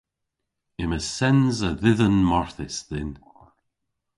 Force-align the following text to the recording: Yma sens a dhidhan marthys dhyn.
Yma 0.83 0.99
sens 1.15 1.57
a 1.69 1.71
dhidhan 1.81 2.17
marthys 2.29 2.77
dhyn. 2.89 3.11